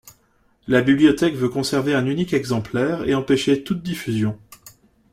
La 0.67 0.81
bibliothèque 0.81 1.35
veut 1.35 1.49
conserver 1.49 1.93
un 1.93 2.07
unique 2.07 2.33
exemplaire 2.33 3.07
et 3.07 3.13
empêcher 3.13 3.63
toute 3.63 3.83
diffusion. 3.83 4.35